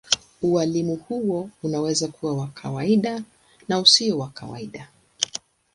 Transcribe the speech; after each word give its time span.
Ualimu 0.41 0.95
huo 0.95 1.49
unaweza 1.63 2.07
kuwa 2.07 2.33
wa 2.37 2.47
kawaida 2.47 3.23
na 3.67 3.79
usio 3.79 4.17
wa 4.19 4.29
kawaida. 4.29 4.87